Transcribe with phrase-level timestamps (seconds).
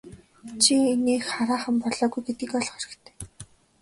[0.61, 3.15] Чи инээх хараахан болоогүй гэдгийг ойлгох хэрэгтэй.